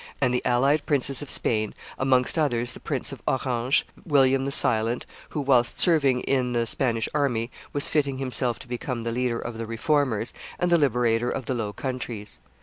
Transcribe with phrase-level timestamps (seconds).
[0.19, 5.05] and the allied princes of Spain, amongst others the Prince of Orange, William the Silent,
[5.29, 9.59] who, whilst serving in the Spanish army, was fitting himself to become the leader of
[9.59, 12.39] the Reformers, and the liberator of the Low Countries.